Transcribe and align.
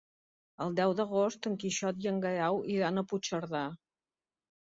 El 0.63 0.71
deu 0.77 0.93
d'agost 0.99 1.47
en 1.49 1.57
Quixot 1.63 2.01
i 2.05 2.09
en 2.13 2.17
Guerau 2.23 2.59
iran 2.77 2.97
a 2.97 3.03
Puigcerdà. 3.11 3.61